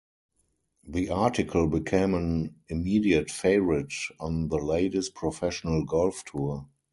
[0.83, 6.67] The article became an immediate favorite on the Ladies Professional Golf Tour.